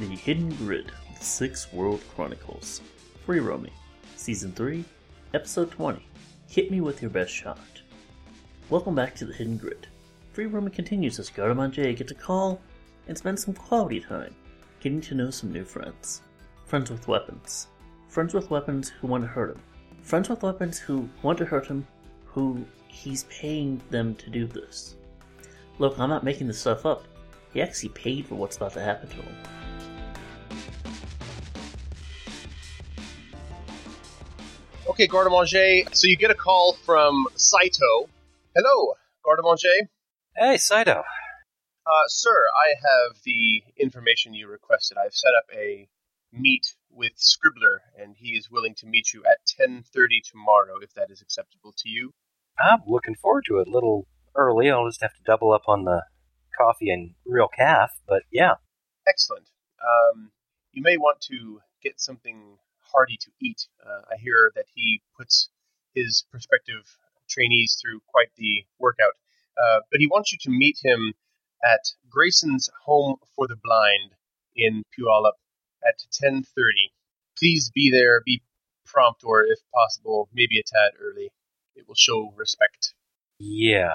the 0.00 0.16
Hidden 0.16 0.48
Grid 0.54 0.92
The 1.18 1.22
Sixth 1.22 1.74
World 1.74 2.02
Chronicles. 2.14 2.80
Free 3.26 3.38
roaming. 3.38 3.74
Season 4.16 4.50
3, 4.50 4.82
Episode 5.34 5.70
20. 5.70 6.06
Hit 6.48 6.70
me 6.70 6.80
with 6.80 7.02
your 7.02 7.10
best 7.10 7.30
shot. 7.30 7.82
Welcome 8.70 8.94
back 8.94 9.14
to 9.16 9.26
the 9.26 9.34
Hidden 9.34 9.58
Grid. 9.58 9.88
Free 10.32 10.46
roaming 10.46 10.72
continues 10.72 11.18
as 11.18 11.28
Garde-Manger 11.28 11.64
and 11.64 11.72
Jay 11.74 11.94
get 11.94 12.08
to 12.08 12.14
call 12.14 12.62
and 13.08 13.18
spend 13.18 13.38
some 13.38 13.52
quality 13.52 14.00
time 14.00 14.34
getting 14.80 15.02
to 15.02 15.14
know 15.14 15.28
some 15.28 15.52
new 15.52 15.66
friends. 15.66 16.22
Friends 16.64 16.90
with 16.90 17.06
weapons. 17.06 17.66
Friends 18.08 18.32
with 18.32 18.50
weapons 18.50 18.88
who 18.88 19.06
want 19.06 19.24
to 19.24 19.28
hurt 19.28 19.50
him. 19.50 19.62
Friends 20.00 20.30
with 20.30 20.42
weapons 20.42 20.78
who 20.78 21.10
want 21.20 21.36
to 21.36 21.44
hurt 21.44 21.66
him, 21.66 21.86
who 22.24 22.64
he's 22.88 23.24
paying 23.24 23.82
them 23.90 24.14
to 24.14 24.30
do 24.30 24.46
this. 24.46 24.96
Look, 25.78 25.98
I'm 25.98 26.08
not 26.08 26.24
making 26.24 26.46
this 26.46 26.58
stuff 26.58 26.86
up. 26.86 27.04
He 27.52 27.60
actually 27.60 27.90
paid 27.90 28.24
for 28.24 28.36
what's 28.36 28.56
about 28.56 28.72
to 28.72 28.80
happen 28.80 29.10
to 29.10 29.16
him. 29.16 29.36
Okay, 34.90 35.06
Garde-Manger. 35.06 35.82
So 35.92 36.08
you 36.08 36.16
get 36.16 36.32
a 36.32 36.34
call 36.34 36.72
from 36.84 37.28
Saito. 37.36 38.08
Hello, 38.56 38.94
Garde-Manger. 39.24 39.88
Hey, 40.36 40.56
Saito. 40.56 41.04
Uh, 41.86 42.06
sir, 42.08 42.34
I 42.56 42.74
have 42.74 43.16
the 43.24 43.62
information 43.76 44.34
you 44.34 44.48
requested. 44.48 44.98
I've 44.98 45.14
set 45.14 45.30
up 45.38 45.44
a 45.54 45.88
meet 46.32 46.74
with 46.90 47.12
Scribbler, 47.14 47.78
and 47.96 48.16
he 48.16 48.30
is 48.30 48.50
willing 48.50 48.74
to 48.78 48.86
meet 48.86 49.12
you 49.14 49.22
at 49.24 49.38
10.30 49.60 49.84
tomorrow, 50.28 50.78
if 50.82 50.92
that 50.94 51.12
is 51.12 51.22
acceptable 51.22 51.72
to 51.78 51.88
you. 51.88 52.10
I'm 52.58 52.80
looking 52.88 53.14
forward 53.14 53.44
to 53.46 53.60
it. 53.60 53.68
A 53.68 53.70
little 53.70 54.08
early. 54.34 54.72
I'll 54.72 54.88
just 54.88 55.02
have 55.02 55.14
to 55.14 55.22
double 55.24 55.52
up 55.52 55.68
on 55.68 55.84
the 55.84 56.02
coffee 56.58 56.90
and 56.90 57.14
real 57.24 57.48
calf, 57.56 57.92
but 58.08 58.24
yeah. 58.32 58.54
Excellent. 59.06 59.46
Um, 59.80 60.32
you 60.72 60.82
may 60.82 60.96
want 60.96 61.20
to 61.30 61.60
get 61.80 62.00
something 62.00 62.58
hearty 62.92 63.16
to 63.20 63.30
eat. 63.40 63.66
Uh, 63.84 64.02
I 64.12 64.16
hear 64.18 64.50
that 64.54 64.66
he 64.74 65.02
puts 65.16 65.50
his 65.94 66.24
prospective 66.30 66.84
trainees 67.28 67.78
through 67.80 68.00
quite 68.08 68.28
the 68.36 68.64
workout. 68.78 69.14
Uh, 69.60 69.80
but 69.90 70.00
he 70.00 70.06
wants 70.06 70.32
you 70.32 70.38
to 70.42 70.50
meet 70.50 70.78
him 70.82 71.12
at 71.64 71.80
Grayson's 72.08 72.70
Home 72.84 73.16
for 73.36 73.46
the 73.46 73.56
Blind 73.62 74.12
in 74.56 74.82
Puyallup 74.98 75.38
at 75.86 75.94
10:30. 76.22 76.44
Please 77.38 77.70
be 77.74 77.90
there, 77.90 78.22
be 78.24 78.42
prompt, 78.86 79.22
or 79.24 79.44
if 79.44 79.58
possible, 79.72 80.28
maybe 80.32 80.58
a 80.58 80.62
tad 80.62 80.92
early. 81.00 81.30
It 81.74 81.86
will 81.86 81.94
show 81.94 82.32
respect. 82.36 82.94
Yeah. 83.38 83.92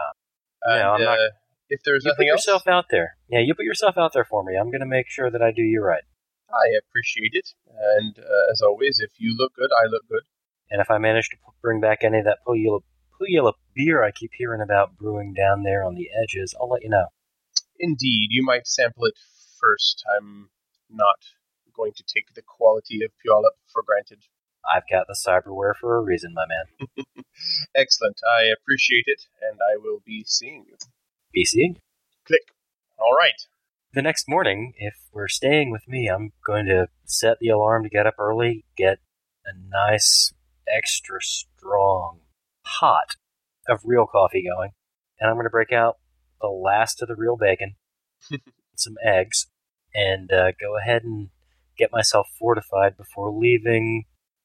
And, 0.63 0.79
Yeah, 0.79 0.91
I'm 0.91 1.01
not- 1.01 1.19
uh, 1.19 1.29
if 1.69 1.81
there's 1.83 2.05
You 2.05 2.11
put 2.11 2.19
nothing 2.19 2.29
else, 2.29 2.45
yourself 2.47 2.67
out 2.67 2.85
there. 2.89 3.17
Yeah, 3.27 3.39
you 3.39 3.53
put 3.55 3.65
yourself 3.65 3.97
out 3.97 4.13
there 4.13 4.23
for 4.23 4.43
me. 4.43 4.55
I'm 4.55 4.69
going 4.69 4.81
to 4.81 4.85
make 4.87 5.09
sure 5.09 5.29
that 5.31 5.41
I 5.41 5.51
do 5.51 5.61
you 5.63 5.81
right. 5.81 6.03
I 6.49 6.77
appreciate 6.77 7.33
it. 7.33 7.49
And 7.97 8.17
uh, 8.19 8.51
as 8.51 8.61
always, 8.61 8.99
if 8.99 9.11
you 9.17 9.35
look 9.37 9.53
good, 9.55 9.69
I 9.71 9.87
look 9.87 10.07
good. 10.09 10.23
And 10.69 10.81
if 10.81 10.89
I 10.89 10.97
manage 10.97 11.29
to 11.29 11.37
bring 11.61 11.79
back 11.79 11.99
any 12.03 12.19
of 12.19 12.25
that 12.25 12.39
Puyallup, 12.47 12.83
Puyallup 13.19 13.53
beer 13.73 14.03
I 14.03 14.11
keep 14.11 14.31
hearing 14.33 14.61
about 14.61 14.97
brewing 14.97 15.33
down 15.33 15.63
there 15.63 15.83
on 15.83 15.95
the 15.95 16.09
edges, 16.21 16.55
I'll 16.59 16.69
let 16.69 16.83
you 16.83 16.89
know. 16.89 17.07
Indeed, 17.79 18.29
you 18.31 18.43
might 18.43 18.67
sample 18.67 19.05
it 19.05 19.15
first. 19.59 20.03
I'm 20.17 20.49
not 20.89 21.19
going 21.75 21.93
to 21.93 22.03
take 22.03 22.33
the 22.33 22.41
quality 22.41 23.03
of 23.03 23.11
Puyallup 23.11 23.57
for 23.71 23.83
granted. 23.83 24.23
I've 24.65 24.89
got 24.89 25.07
the 25.07 25.15
cyberware 25.15 25.75
for 25.79 25.97
a 25.97 26.01
reason, 26.01 26.33
my 26.33 26.45
man. 26.47 27.05
Excellent. 27.75 28.19
I 28.39 28.45
appreciate 28.45 29.05
it, 29.07 29.21
and 29.41 29.59
I 29.61 29.77
will 29.77 30.01
be 30.05 30.23
seeing 30.25 30.65
you. 30.67 30.77
Be 31.33 31.45
seeing 31.45 31.75
you. 31.75 31.81
Click. 32.25 32.41
All 32.97 33.13
right. 33.15 33.39
The 33.95 34.01
next 34.01 34.27
morning, 34.27 34.73
if 34.75 34.95
we're 35.13 35.29
staying 35.29 35.71
with 35.71 35.87
me, 35.87 36.09
I'm 36.09 36.33
going 36.45 36.65
to 36.65 36.89
set 37.05 37.39
the 37.39 37.47
alarm 37.47 37.83
to 37.83 37.89
get 37.89 38.05
up 38.05 38.15
early, 38.19 38.65
get 38.75 38.99
a 39.45 39.51
nice, 39.69 40.33
extra 40.67 41.21
strong 41.21 42.19
pot 42.65 43.15
of 43.69 43.79
real 43.85 44.05
coffee 44.05 44.43
going, 44.43 44.71
and 45.17 45.29
I'm 45.29 45.37
going 45.37 45.45
to 45.45 45.49
break 45.49 45.71
out 45.71 45.95
the 46.41 46.49
last 46.49 47.01
of 47.01 47.07
the 47.07 47.15
real 47.15 47.37
bacon, 47.37 47.75
some 48.75 48.95
eggs, 49.01 49.47
and 49.93 50.29
uh, 50.29 50.51
go 50.59 50.77
ahead 50.77 51.05
and 51.05 51.29
get 51.77 51.93
myself 51.93 52.27
fortified 52.37 52.97
before 52.97 53.31
leaving. 53.31 54.03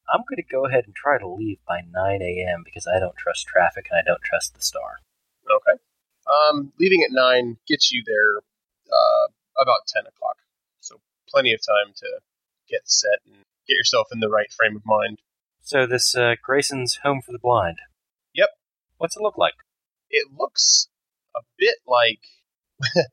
I'm 0.09 0.23
going 0.29 0.37
to 0.37 0.49
go 0.49 0.65
ahead 0.65 0.85
and 0.87 0.95
try 0.95 1.19
to 1.19 1.27
leave 1.27 1.59
by 1.67 1.81
9 1.91 2.23
a.m. 2.23 2.63
because 2.65 2.87
I 2.87 3.01
don't 3.01 3.17
trust 3.17 3.49
traffic 3.49 3.87
and 3.91 3.99
I 3.99 4.09
don't 4.09 4.23
trust 4.23 4.55
the 4.55 4.63
star. 4.63 5.01
Okay. 5.45 5.81
Um, 6.31 6.73
leaving 6.79 7.03
at 7.03 7.11
nine 7.11 7.57
gets 7.67 7.91
you 7.91 8.05
there 8.07 8.43
uh, 8.93 9.27
about 9.61 9.87
ten 9.87 10.07
o'clock, 10.07 10.39
so 10.81 11.01
plenty 11.29 11.53
of 11.53 11.61
time 11.61 11.93
to 11.97 12.21
get 12.69 12.83
set 12.89 13.21
and 13.27 13.45
get 13.67 13.75
yourself 13.75 14.09
in 14.13 14.21
the 14.21 14.29
right 14.31 14.53
frame 14.53 14.77
of 14.77 14.83
mind. 14.87 15.19
So 15.63 15.87
this 15.87 16.15
uh, 16.15 16.35
Grayson's 16.43 17.01
Home 17.03 17.21
for 17.25 17.33
the 17.33 17.39
Blind. 17.39 17.79
Yep. 18.35 18.49
What's 18.99 19.17
it 19.17 19.23
look 19.23 19.39
like? 19.39 19.55
It 20.09 20.29
looks 20.37 20.89
a 21.37 21.41
bit 21.59 21.77
like 21.87 22.21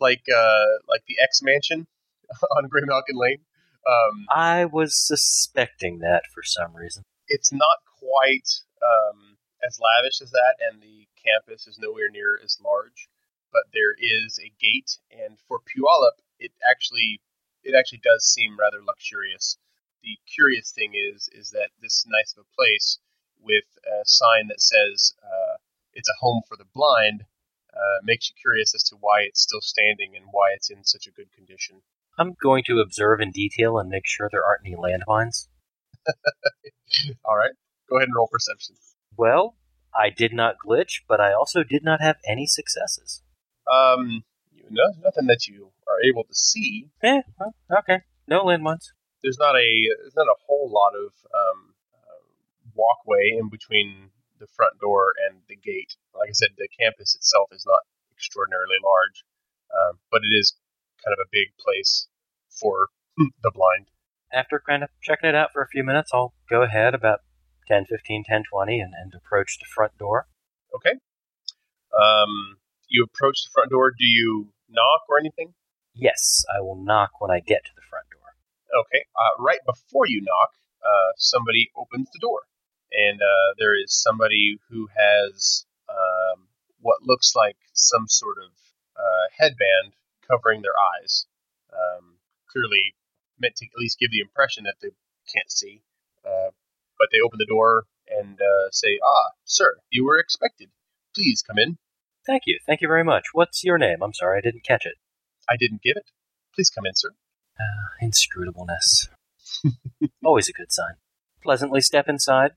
like 0.00 0.22
uh, 0.34 0.78
like 0.88 1.02
the 1.08 1.16
X 1.22 1.40
Mansion 1.42 1.86
on 2.56 2.68
Graymalkin 2.68 3.14
Lane. 3.18 3.40
Um, 3.86 4.26
I 4.34 4.64
was 4.64 4.96
suspecting 4.96 5.98
that 5.98 6.22
for 6.32 6.42
some 6.42 6.74
reason. 6.74 7.02
it's 7.28 7.52
not 7.52 7.78
quite 7.98 8.48
um, 8.82 9.36
as 9.66 9.78
lavish 9.80 10.20
as 10.22 10.30
that, 10.30 10.54
and 10.60 10.80
the 10.80 11.06
campus 11.22 11.66
is 11.66 11.78
nowhere 11.78 12.08
near 12.10 12.38
as 12.42 12.58
large. 12.64 13.08
But 13.54 13.70
there 13.72 13.94
is 13.96 14.40
a 14.42 14.52
gate, 14.60 14.98
and 15.12 15.38
for 15.46 15.60
Puyallup, 15.60 16.18
it 16.40 16.50
actually 16.68 17.20
it 17.62 17.74
actually 17.78 18.02
does 18.02 18.26
seem 18.26 18.58
rather 18.58 18.82
luxurious. 18.82 19.56
The 20.02 20.18
curious 20.34 20.72
thing 20.72 20.92
is 20.94 21.28
is 21.32 21.50
that 21.50 21.70
this 21.80 22.04
nice 22.06 22.34
of 22.36 22.44
a 22.44 22.54
place 22.56 22.98
with 23.40 23.64
a 23.86 24.02
sign 24.04 24.48
that 24.48 24.60
says 24.60 25.14
uh, 25.22 25.56
it's 25.92 26.08
a 26.08 26.18
home 26.20 26.42
for 26.48 26.56
the 26.56 26.66
blind 26.74 27.24
uh, 27.72 27.98
makes 28.02 28.28
you 28.28 28.34
curious 28.40 28.74
as 28.74 28.82
to 28.84 28.96
why 28.96 29.22
it's 29.22 29.42
still 29.42 29.60
standing 29.60 30.16
and 30.16 30.26
why 30.32 30.50
it's 30.54 30.70
in 30.70 30.84
such 30.84 31.06
a 31.06 31.12
good 31.12 31.30
condition. 31.32 31.82
I'm 32.18 32.34
going 32.42 32.64
to 32.64 32.80
observe 32.80 33.20
in 33.20 33.30
detail 33.30 33.78
and 33.78 33.88
make 33.88 34.06
sure 34.06 34.28
there 34.30 34.44
aren't 34.44 34.66
any 34.66 34.76
landmines. 34.76 35.48
All 37.24 37.36
right, 37.36 37.54
go 37.88 37.96
ahead 37.96 38.08
and 38.08 38.16
roll 38.16 38.28
perception. 38.30 38.76
Well, 39.16 39.56
I 39.94 40.10
did 40.10 40.32
not 40.32 40.56
glitch, 40.64 41.02
but 41.08 41.20
I 41.20 41.32
also 41.32 41.62
did 41.62 41.84
not 41.84 42.00
have 42.00 42.16
any 42.26 42.46
successes. 42.46 43.22
Um, 43.70 44.24
you 44.52 44.64
know, 44.70 44.92
nothing 45.02 45.26
that 45.26 45.46
you 45.46 45.70
are 45.88 46.02
able 46.02 46.24
to 46.24 46.34
see. 46.34 46.88
Well, 47.38 47.54
okay. 47.78 48.00
No 48.26 48.44
landmines. 48.44 48.92
There's 49.22 49.38
not 49.38 49.56
a 49.56 49.68
there's 50.00 50.16
not 50.16 50.26
a 50.28 50.40
whole 50.46 50.70
lot 50.70 50.92
of 50.94 51.12
um, 51.32 51.74
uh, 51.94 52.24
walkway 52.74 53.36
in 53.38 53.48
between 53.48 54.10
the 54.38 54.46
front 54.54 54.78
door 54.80 55.12
and 55.28 55.40
the 55.48 55.56
gate. 55.56 55.96
Like 56.14 56.28
I 56.28 56.32
said, 56.32 56.50
the 56.56 56.68
campus 56.78 57.14
itself 57.14 57.48
is 57.52 57.64
not 57.66 57.80
extraordinarily 58.12 58.76
large, 58.84 59.24
um, 59.72 59.98
but 60.10 60.22
it 60.24 60.34
is 60.34 60.54
kind 61.04 61.12
of 61.12 61.24
a 61.24 61.32
big 61.32 61.56
place 61.58 62.08
for 62.48 62.88
the 63.16 63.50
blind. 63.52 63.88
After 64.32 64.60
kind 64.66 64.82
of 64.82 64.90
checking 65.02 65.28
it 65.28 65.34
out 65.34 65.52
for 65.52 65.62
a 65.62 65.68
few 65.68 65.84
minutes, 65.84 66.10
I'll 66.12 66.34
go 66.50 66.62
ahead 66.62 66.94
about 66.94 67.20
10, 67.68 67.86
15, 67.86 68.24
10, 68.24 68.42
20 68.50 68.80
and, 68.80 68.92
and 68.94 69.14
approach 69.14 69.58
the 69.58 69.66
front 69.72 69.96
door. 69.98 70.26
Okay. 70.74 70.98
Um, 71.94 72.58
you 72.94 73.02
approach 73.02 73.42
the 73.42 73.50
front 73.52 73.70
door. 73.70 73.90
Do 73.90 74.06
you 74.06 74.52
knock 74.70 75.02
or 75.08 75.18
anything? 75.18 75.52
Yes, 75.94 76.44
I 76.48 76.60
will 76.60 76.78
knock 76.78 77.20
when 77.20 77.30
I 77.30 77.40
get 77.40 77.64
to 77.64 77.74
the 77.74 77.82
front 77.90 78.06
door. 78.10 78.30
Okay. 78.86 79.04
Uh, 79.14 79.42
right 79.42 79.60
before 79.66 80.06
you 80.06 80.22
knock, 80.22 80.50
uh, 80.82 81.12
somebody 81.18 81.70
opens 81.76 82.08
the 82.12 82.20
door, 82.20 82.42
and 82.92 83.20
uh, 83.20 83.54
there 83.58 83.74
is 83.74 83.90
somebody 83.94 84.58
who 84.70 84.88
has 84.94 85.66
um, 85.88 86.46
what 86.80 87.02
looks 87.02 87.34
like 87.34 87.56
some 87.72 88.06
sort 88.06 88.38
of 88.38 88.50
uh, 88.96 89.26
headband 89.38 89.94
covering 90.28 90.62
their 90.62 90.78
eyes. 90.98 91.26
Um, 91.72 92.18
clearly 92.50 92.94
meant 93.38 93.56
to 93.56 93.66
at 93.66 93.78
least 93.78 93.98
give 93.98 94.10
the 94.12 94.20
impression 94.20 94.64
that 94.64 94.76
they 94.80 94.90
can't 95.32 95.50
see. 95.50 95.82
Uh, 96.24 96.50
but 96.98 97.08
they 97.10 97.18
open 97.24 97.38
the 97.38 97.46
door 97.46 97.84
and 98.08 98.38
uh, 98.40 98.70
say, 98.70 98.98
"Ah, 99.02 99.30
sir, 99.44 99.78
you 99.90 100.04
were 100.04 100.18
expected. 100.18 100.70
Please 101.14 101.42
come 101.42 101.58
in." 101.58 101.78
Thank 102.26 102.42
you. 102.46 102.58
Thank 102.66 102.80
you 102.80 102.88
very 102.88 103.04
much. 103.04 103.24
What's 103.32 103.64
your 103.64 103.78
name? 103.78 104.02
I'm 104.02 104.14
sorry, 104.14 104.38
I 104.38 104.40
didn't 104.40 104.64
catch 104.64 104.86
it. 104.86 104.94
I 105.48 105.56
didn't 105.58 105.82
give 105.82 105.96
it. 105.96 106.10
Please 106.54 106.70
come 106.70 106.86
in, 106.86 106.92
sir. 106.94 107.10
Uh, 107.60 108.04
inscrutableness. 108.04 109.08
Always 110.24 110.48
a 110.48 110.52
good 110.52 110.72
sign. 110.72 110.94
Pleasantly 111.42 111.80
step 111.80 112.08
inside. 112.08 112.52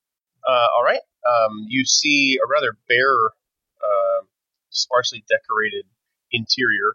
Uh, 0.48 0.68
all 0.76 0.84
right. 0.84 1.02
Um, 1.28 1.66
you 1.68 1.84
see 1.86 2.38
a 2.42 2.48
rather 2.50 2.78
bare, 2.88 3.26
uh, 3.84 4.24
sparsely 4.70 5.26
decorated 5.28 5.86
interior. 6.32 6.94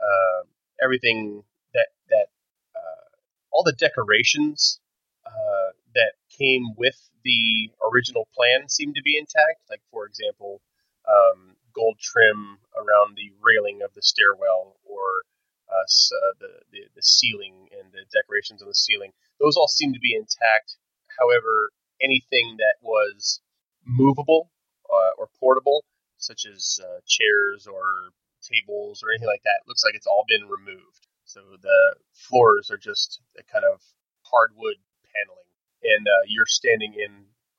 Uh, 0.00 0.46
everything 0.82 1.44
that 1.74 1.88
that 2.08 2.28
uh, 2.74 3.04
all 3.52 3.62
the 3.62 3.72
decorations 3.72 4.80
uh, 5.26 5.72
that 5.94 6.12
came 6.30 6.74
with 6.76 6.96
the 7.24 7.70
original 7.92 8.26
plan 8.34 8.68
seem 8.68 8.94
to 8.94 9.02
be 9.02 9.18
intact. 9.18 9.60
Like 9.68 9.82
for 9.90 10.06
example, 10.06 10.62
um, 11.06 11.53
gold 11.74 11.98
trim 12.00 12.58
around 12.76 13.16
the 13.16 13.32
railing 13.42 13.82
of 13.82 13.92
the 13.94 14.02
stairwell, 14.02 14.76
or 14.84 15.26
uh, 15.68 15.84
uh, 15.84 16.32
the, 16.40 16.52
the 16.72 16.80
the 16.94 17.02
ceiling 17.02 17.68
and 17.78 17.92
the 17.92 18.04
decorations 18.12 18.62
on 18.62 18.68
the 18.68 18.74
ceiling. 18.74 19.12
Those 19.40 19.56
all 19.56 19.68
seem 19.68 19.92
to 19.92 20.00
be 20.00 20.14
intact. 20.14 20.76
However, 21.18 21.70
anything 22.00 22.56
that 22.58 22.76
was 22.82 23.40
movable 23.84 24.50
uh, 24.90 25.12
or 25.18 25.28
portable, 25.38 25.84
such 26.18 26.46
as 26.46 26.78
uh, 26.82 27.00
chairs 27.06 27.66
or 27.66 28.10
tables 28.42 29.02
or 29.02 29.10
anything 29.10 29.28
like 29.28 29.42
that, 29.44 29.66
looks 29.66 29.84
like 29.84 29.94
it's 29.94 30.06
all 30.06 30.24
been 30.28 30.48
removed. 30.48 31.06
So 31.24 31.40
the 31.60 31.96
floors 32.12 32.70
are 32.70 32.76
just 32.78 33.20
a 33.38 33.42
kind 33.42 33.64
of 33.64 33.80
hardwood 34.22 34.76
paneling, 35.08 35.48
and 35.82 36.06
uh, 36.06 36.24
you're 36.26 36.46
standing 36.46 36.94
in 36.94 37.12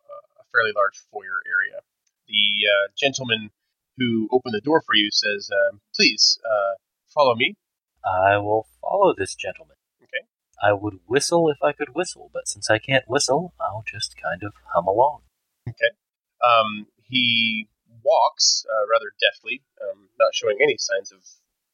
uh, 0.06 0.42
a 0.42 0.44
fairly 0.52 0.72
large 0.76 0.98
foyer 1.12 1.42
area. 1.46 1.82
The 2.28 2.94
gentleman 2.98 3.50
who 3.98 4.28
opened 4.32 4.54
the 4.54 4.62
door 4.62 4.82
for 4.86 4.96
you 4.96 5.10
says, 5.12 5.50
um, 5.52 5.82
"Please 5.96 6.40
uh, 6.46 6.76
follow 7.14 7.36
me." 7.36 7.56
I 8.06 8.38
will 8.38 8.68
follow 8.82 9.14
this 9.18 9.36
gentleman. 9.36 9.78
Okay. 10.02 10.28
I 10.62 10.74
would 10.74 11.00
whistle 11.08 11.50
if 11.50 11.58
I 11.64 11.72
could 11.74 11.96
whistle, 11.96 12.30
but 12.34 12.48
since 12.48 12.70
I 12.70 12.78
can't 12.78 13.06
whistle, 13.08 13.54
I'll 13.60 13.84
just 13.86 14.16
kind 14.22 14.44
of 14.44 14.54
hum 14.74 14.88
along. 14.88 15.22
Um, 16.46 16.88
he 17.04 17.68
walks 18.04 18.66
uh, 18.70 18.86
rather 18.92 19.12
deftly, 19.20 19.64
um, 19.82 20.10
not 20.20 20.34
showing 20.34 20.58
any 20.62 20.78
signs 20.78 21.12
of 21.12 21.20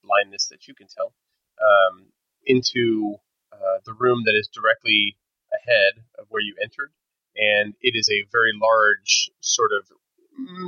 blindness 0.03 0.47
that 0.47 0.67
you 0.67 0.73
can 0.73 0.87
tell, 0.87 1.13
um, 1.61 2.07
into 2.45 3.15
uh, 3.51 3.79
the 3.85 3.93
room 3.93 4.23
that 4.25 4.35
is 4.35 4.47
directly 4.47 5.17
ahead 5.51 6.03
of 6.17 6.25
where 6.29 6.41
you 6.41 6.55
entered. 6.61 6.91
And 7.35 7.75
it 7.81 7.97
is 7.97 8.09
a 8.09 8.27
very 8.31 8.51
large, 8.59 9.29
sort 9.41 9.71
of, 9.71 9.87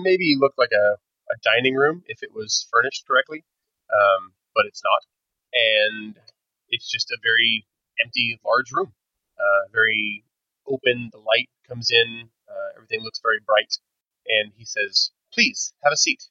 maybe 0.03 0.35
look 0.39 0.53
like 0.57 0.71
a, 0.71 0.97
a 1.33 1.39
dining 1.43 1.75
room 1.75 2.03
if 2.07 2.23
it 2.23 2.29
was 2.33 2.67
furnished 2.71 3.05
correctly, 3.07 3.43
um, 3.91 4.33
but 4.55 4.65
it's 4.65 4.81
not. 4.83 5.01
And 5.53 6.15
it's 6.69 6.89
just 6.89 7.11
a 7.11 7.17
very 7.21 7.65
empty, 8.03 8.39
large 8.45 8.71
room. 8.71 8.93
Uh, 9.37 9.69
very 9.71 10.23
open. 10.67 11.09
The 11.11 11.19
light 11.19 11.49
comes 11.67 11.89
in. 11.91 12.29
Uh, 12.47 12.75
everything 12.75 13.01
looks 13.01 13.19
very 13.21 13.39
bright. 13.45 13.77
And 14.27 14.53
he 14.55 14.65
says, 14.65 15.11
Please 15.33 15.73
have 15.83 15.93
a 15.93 15.97
seat. 15.97 16.23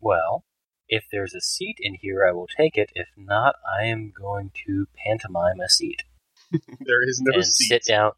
Well, 0.00 0.44
if 0.88 1.04
there's 1.10 1.34
a 1.34 1.40
seat 1.40 1.76
in 1.80 1.94
here, 1.94 2.26
I 2.26 2.32
will 2.32 2.46
take 2.46 2.76
it. 2.76 2.90
If 2.94 3.08
not, 3.16 3.56
I 3.66 3.86
am 3.86 4.12
going 4.16 4.50
to 4.66 4.86
pantomime 5.04 5.60
a 5.60 5.68
seat 5.68 6.02
there 6.80 7.02
is 7.02 7.20
no 7.20 7.36
and 7.36 7.46
seat. 7.46 7.68
sit 7.68 7.84
down. 7.84 8.12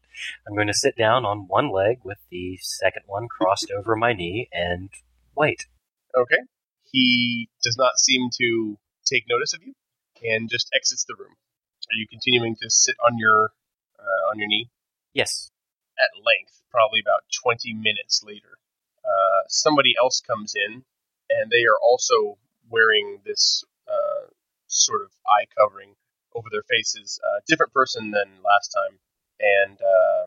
I'm 0.47 0.55
going 0.55 0.67
to 0.67 0.73
sit 0.73 0.95
down 0.95 1.25
on 1.25 1.47
one 1.47 1.71
leg 1.71 1.99
with 2.03 2.17
the 2.29 2.57
second 2.61 3.03
one 3.05 3.27
crossed 3.27 3.71
over 3.75 3.95
my 3.95 4.13
knee 4.13 4.49
and 4.51 4.89
wait. 5.35 5.67
Okay. 6.15 6.41
He 6.91 7.49
does 7.63 7.77
not 7.77 7.97
seem 7.97 8.29
to 8.37 8.77
take 9.05 9.25
notice 9.27 9.53
of 9.53 9.61
you 9.63 9.73
and 10.23 10.49
just 10.49 10.69
exits 10.75 11.05
the 11.05 11.15
room. 11.17 11.33
Are 11.33 11.97
you 11.97 12.07
continuing 12.07 12.55
to 12.61 12.69
sit 12.69 12.95
on 13.05 13.17
your 13.17 13.51
uh, 13.99 14.29
on 14.31 14.39
your 14.39 14.47
knee? 14.47 14.69
Yes. 15.13 15.51
At 15.99 16.09
length, 16.17 16.61
probably 16.71 16.99
about 16.99 17.23
20 17.43 17.73
minutes 17.73 18.23
later, 18.25 18.57
uh, 19.05 19.41
somebody 19.47 19.93
else 19.99 20.21
comes 20.21 20.53
in, 20.55 20.83
and 21.29 21.51
they 21.51 21.63
are 21.65 21.77
also 21.81 22.37
wearing 22.69 23.21
this 23.25 23.63
uh, 23.87 24.27
sort 24.67 25.03
of 25.03 25.11
eye 25.27 25.45
covering 25.57 25.95
over 26.35 26.47
their 26.51 26.63
faces. 26.63 27.19
Uh, 27.23 27.41
different 27.47 27.73
person 27.73 28.11
than 28.11 28.41
last 28.43 28.69
time, 28.69 28.99
and 29.39 29.77
uh, 29.81 30.25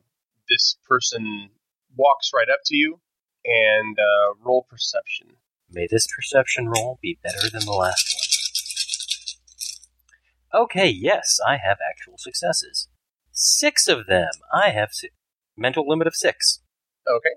this 0.49 0.77
person 0.89 1.51
walks 1.97 2.31
right 2.35 2.49
up 2.49 2.61
to 2.67 2.77
you 2.77 3.01
and 3.45 3.99
uh, 3.99 4.35
roll 4.45 4.67
perception. 4.69 5.37
May 5.71 5.87
this 5.91 6.07
perception 6.15 6.69
roll 6.69 6.99
be 7.03 7.19
better 7.23 7.51
than 7.51 7.65
the 7.65 7.73
last 7.73 8.15
one. 10.53 10.63
Okay, 10.63 10.89
yes, 10.89 11.39
I 11.47 11.59
have 11.59 11.79
actual 11.91 12.19
successes. 12.19 12.89
Six 13.33 13.89
of 13.89 14.07
them. 14.07 14.31
I 14.53 14.71
have 14.71 14.93
si- 14.93 15.11
mental 15.57 15.87
limit 15.87 16.07
of 16.07 16.15
six. 16.15 16.61
Okay. 17.09 17.35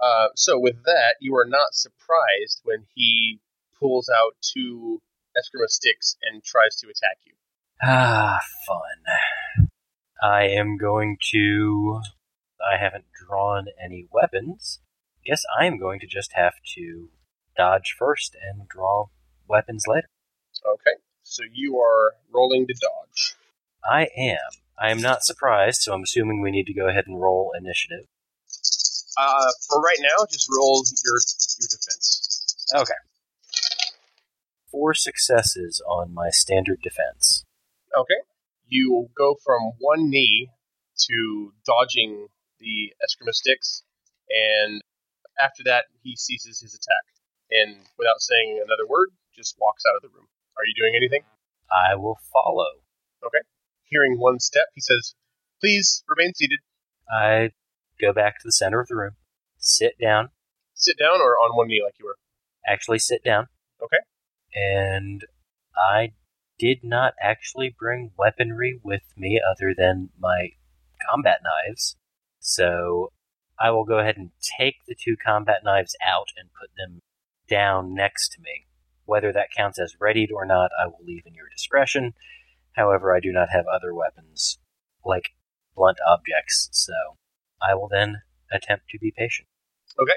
Uh, 0.00 0.28
so 0.34 0.58
with 0.58 0.84
that, 0.84 1.16
you 1.20 1.34
are 1.36 1.46
not 1.46 1.74
surprised 1.74 2.60
when 2.64 2.86
he 2.94 3.40
pulls 3.78 4.08
out 4.08 4.36
two 4.40 5.02
Eskrima 5.36 5.68
sticks 5.68 6.16
and 6.22 6.42
tries 6.42 6.76
to 6.76 6.86
attack 6.86 7.18
you. 7.24 7.34
Ah, 7.82 8.38
fun. 8.66 9.68
I 10.22 10.44
am 10.44 10.76
going 10.76 11.18
to. 11.32 12.00
I 12.60 12.76
haven't 12.78 13.06
drawn 13.26 13.66
any 13.82 14.06
weapons. 14.12 14.80
Guess 15.26 15.42
I 15.58 15.66
am 15.66 15.78
going 15.78 16.00
to 16.00 16.06
just 16.06 16.32
have 16.34 16.54
to 16.76 17.10
dodge 17.56 17.94
first 17.98 18.34
and 18.34 18.68
draw 18.68 19.06
weapons 19.48 19.84
later. 19.86 20.08
Okay. 20.66 21.00
So 21.22 21.42
you 21.52 21.78
are 21.78 22.14
rolling 22.32 22.66
to 22.66 22.74
dodge. 22.74 23.36
I 23.84 24.08
am. 24.16 24.38
I 24.78 24.90
am 24.90 25.00
not 25.00 25.22
surprised, 25.22 25.82
so 25.82 25.92
I'm 25.92 26.02
assuming 26.02 26.40
we 26.40 26.50
need 26.50 26.66
to 26.66 26.74
go 26.74 26.88
ahead 26.88 27.04
and 27.06 27.20
roll 27.20 27.52
initiative. 27.58 28.06
Uh, 29.18 29.48
for 29.68 29.80
right 29.80 29.98
now, 30.00 30.24
just 30.30 30.48
roll 30.50 30.82
your 31.04 31.18
your 31.60 31.68
defense. 31.70 32.66
Okay. 32.74 32.94
Four 34.70 34.94
successes 34.94 35.82
on 35.86 36.14
my 36.14 36.30
standard 36.30 36.80
defense. 36.82 37.44
Okay. 37.96 38.20
You 38.66 39.10
go 39.16 39.36
from 39.44 39.72
one 39.78 40.08
knee 40.08 40.48
to 41.08 41.52
dodging 41.66 42.28
the 42.58 42.92
Eskrima 43.04 43.32
sticks, 43.32 43.82
and 44.30 44.80
after 45.40 45.62
that, 45.64 45.84
he 46.02 46.16
ceases 46.16 46.60
his 46.60 46.74
attack. 46.74 47.04
And 47.52 47.76
without 47.98 48.20
saying 48.20 48.62
another 48.64 48.86
word, 48.88 49.08
just 49.36 49.56
walks 49.60 49.84
out 49.88 49.96
of 49.96 50.02
the 50.02 50.08
room. 50.08 50.26
Are 50.56 50.64
you 50.64 50.74
doing 50.76 50.94
anything? 50.96 51.22
I 51.70 51.96
will 51.96 52.18
follow. 52.32 52.80
Okay. 53.24 53.44
Hearing 53.84 54.18
one 54.18 54.38
step, 54.40 54.66
he 54.74 54.80
says, 54.80 55.14
Please 55.60 56.02
remain 56.08 56.34
seated. 56.34 56.60
I 57.10 57.50
go 58.00 58.12
back 58.12 58.34
to 58.36 58.42
the 58.44 58.52
center 58.52 58.80
of 58.80 58.88
the 58.88 58.96
room, 58.96 59.12
sit 59.58 59.94
down, 60.00 60.30
Sit 60.74 60.96
down 60.98 61.20
or 61.20 61.36
on 61.36 61.56
one 61.56 61.68
knee 61.68 61.82
like 61.84 61.94
you 61.98 62.06
were. 62.06 62.16
actually 62.66 62.98
sit 62.98 63.22
down. 63.22 63.46
Okay. 63.82 63.98
And 64.54 65.22
I 65.76 66.12
did 66.58 66.78
not 66.82 67.14
actually 67.22 67.74
bring 67.78 68.12
weaponry 68.18 68.80
with 68.82 69.02
me 69.16 69.40
other 69.40 69.74
than 69.76 70.10
my 70.18 70.50
combat 71.08 71.40
knives. 71.42 71.96
So 72.40 73.12
I 73.60 73.70
will 73.70 73.84
go 73.84 73.98
ahead 73.98 74.16
and 74.16 74.30
take 74.58 74.76
the 74.88 74.96
two 74.98 75.16
combat 75.16 75.58
knives 75.64 75.94
out 76.04 76.28
and 76.36 76.48
put 76.58 76.70
them 76.76 77.00
down 77.48 77.94
next 77.94 78.30
to 78.30 78.40
me. 78.40 78.66
Whether 79.04 79.32
that 79.32 79.50
counts 79.56 79.78
as 79.78 79.96
readied 80.00 80.30
or 80.32 80.46
not, 80.46 80.70
I 80.80 80.86
will 80.86 81.04
leave 81.04 81.24
in 81.26 81.34
your 81.34 81.48
discretion. 81.50 82.14
However, 82.72 83.14
I 83.14 83.20
do 83.20 83.32
not 83.32 83.48
have 83.50 83.66
other 83.66 83.94
weapons, 83.94 84.58
like 85.04 85.30
blunt 85.74 85.98
objects, 86.06 86.68
so 86.72 86.92
I 87.60 87.74
will 87.74 87.88
then 87.88 88.22
attempt 88.50 88.88
to 88.90 88.98
be 88.98 89.12
patient. 89.16 89.48
Okay. 90.00 90.16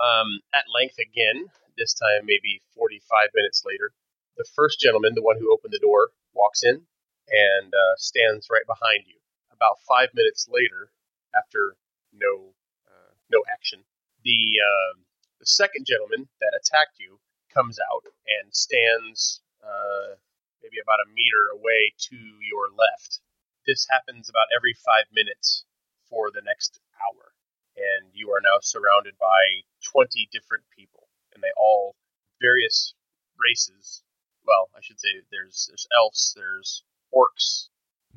Um, 0.00 0.40
at 0.54 0.64
length 0.72 0.96
again, 0.98 1.46
this 1.76 1.92
time 1.92 2.24
maybe 2.24 2.62
45 2.76 3.28
minutes 3.34 3.62
later, 3.66 3.92
the 4.36 4.48
first 4.54 4.80
gentleman, 4.80 5.14
the 5.14 5.22
one 5.22 5.36
who 5.38 5.52
opened 5.52 5.72
the 5.72 5.82
door, 5.82 6.10
walks 6.32 6.62
in 6.62 6.86
and 7.28 7.74
uh, 7.74 7.94
stands 7.96 8.48
right 8.50 8.66
behind 8.66 9.04
you. 9.06 9.20
About 9.52 9.76
five 9.86 10.08
minutes 10.14 10.48
later, 10.48 10.90
after 11.36 11.76
no 12.12 12.54
uh, 12.88 13.12
no 13.30 13.44
action, 13.52 13.84
the 14.24 14.56
uh, 14.56 14.92
the 15.40 15.48
second 15.48 15.88
gentleman 15.88 16.28
that 16.40 16.52
attacked 16.52 17.00
you 17.00 17.18
comes 17.52 17.80
out 17.80 18.04
and 18.04 18.54
stands 18.54 19.40
uh, 19.64 20.14
maybe 20.62 20.76
about 20.78 21.00
a 21.00 21.08
meter 21.08 21.56
away 21.56 21.92
to 22.12 22.16
your 22.44 22.68
left. 22.76 23.20
This 23.66 23.88
happens 23.90 24.28
about 24.28 24.52
every 24.54 24.76
five 24.84 25.08
minutes 25.12 25.64
for 26.08 26.30
the 26.30 26.44
next 26.44 26.78
hour. 27.00 27.32
And 27.76 28.12
you 28.12 28.30
are 28.30 28.44
now 28.44 28.60
surrounded 28.60 29.16
by 29.18 29.64
20 29.88 30.28
different 30.30 30.64
people. 30.76 31.08
And 31.34 31.42
they 31.42 31.52
all 31.56 31.96
various 32.40 32.94
races 33.40 34.02
well 34.46 34.68
i 34.76 34.80
should 34.82 35.00
say 35.00 35.08
there's 35.30 35.66
there's 35.68 35.86
elves 35.96 36.34
there's 36.36 36.82
orcs. 37.14 37.68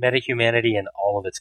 Metahumanity 0.01 0.77
in 0.77 0.87
all 0.95 1.19
of 1.19 1.25
its 1.25 1.39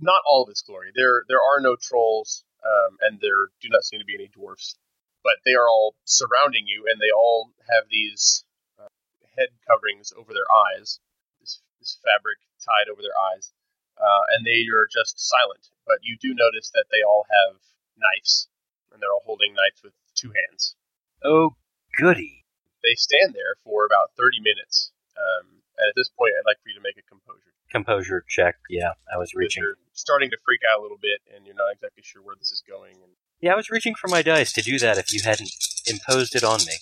not 0.00 0.22
all 0.26 0.42
of 0.42 0.50
its 0.50 0.62
glory. 0.62 0.90
There 0.94 1.24
there 1.28 1.38
are 1.38 1.60
no 1.60 1.76
trolls 1.80 2.44
um, 2.64 2.96
and 3.00 3.20
there 3.20 3.50
do 3.60 3.68
not 3.70 3.84
seem 3.84 4.00
to 4.00 4.04
be 4.04 4.14
any 4.14 4.28
dwarfs 4.28 4.76
but 5.24 5.40
they 5.44 5.56
are 5.56 5.68
all 5.68 5.96
surrounding 6.04 6.68
you 6.68 6.84
and 6.86 7.00
they 7.00 7.10
all 7.10 7.50
have 7.66 7.88
these 7.90 8.44
uh, 8.78 8.92
head 9.36 9.48
coverings 9.66 10.12
over 10.12 10.32
their 10.32 10.46
eyes 10.52 11.00
this, 11.40 11.60
this 11.80 11.98
fabric 12.04 12.38
tied 12.60 12.92
over 12.92 13.02
their 13.02 13.16
eyes 13.32 13.50
uh, 13.98 14.24
and 14.34 14.46
they 14.46 14.66
are 14.74 14.88
just 14.90 15.18
silent. 15.18 15.70
But 15.86 16.02
you 16.02 16.16
do 16.18 16.34
notice 16.34 16.70
that 16.74 16.86
they 16.90 17.02
all 17.06 17.26
have 17.28 17.60
knives, 17.96 18.48
and 18.92 19.00
they're 19.00 19.12
all 19.12 19.24
holding 19.24 19.54
knives 19.54 19.82
with 19.82 19.92
two 20.14 20.32
hands. 20.32 20.74
Oh, 21.22 21.56
goody. 21.98 22.44
They 22.82 22.94
stand 22.96 23.32
there 23.32 23.56
for 23.64 23.86
about 23.86 24.12
30 24.16 24.40
minutes. 24.40 24.92
Um, 25.16 25.62
and 25.78 25.88
at 25.88 25.96
this 25.96 26.10
point, 26.10 26.34
I'd 26.36 26.46
like 26.48 26.60
for 26.60 26.68
you 26.68 26.76
to 26.76 26.84
make 26.84 26.98
a 26.98 27.06
composure. 27.06 27.54
Composure 27.72 28.24
check. 28.28 28.56
Yeah, 28.70 28.94
I 29.10 29.18
was 29.18 29.34
reaching. 29.34 29.62
You're 29.62 29.80
starting 29.94 30.30
to 30.30 30.38
freak 30.44 30.62
out 30.68 30.78
a 30.78 30.82
little 30.82 31.00
bit, 31.00 31.22
and 31.34 31.46
you're 31.46 31.58
not 31.58 31.72
exactly 31.72 32.04
sure 32.04 32.22
where 32.22 32.36
this 32.36 32.52
is 32.52 32.62
going. 32.66 33.00
Yeah, 33.44 33.52
I 33.52 33.56
was 33.56 33.68
reaching 33.68 33.94
for 33.94 34.08
my 34.08 34.22
dice 34.22 34.54
to 34.54 34.62
do 34.62 34.78
that 34.78 34.96
if 34.96 35.12
you 35.12 35.20
hadn't 35.22 35.52
imposed 35.86 36.34
it 36.34 36.42
on 36.42 36.60
me. 36.64 36.72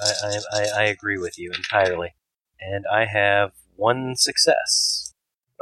I, 0.00 0.12
I, 0.24 0.40
I, 0.50 0.68
I 0.80 0.84
agree 0.84 1.18
with 1.18 1.38
you 1.38 1.52
entirely. 1.54 2.14
And 2.58 2.86
I 2.90 3.04
have 3.04 3.52
one 3.76 4.16
success. 4.16 5.12